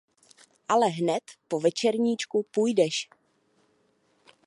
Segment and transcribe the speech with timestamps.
[0.67, 3.09] Ale hned po večerníčku půjdeš!